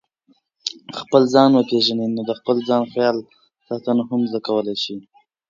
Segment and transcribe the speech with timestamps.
[0.99, 3.17] خپل ځان وپېژنئ نو د خپل ځان خیال
[3.67, 4.97] ساتنه هم زده کولای شئ.